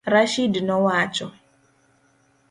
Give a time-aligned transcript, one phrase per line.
[0.13, 1.29] Rashid nowacho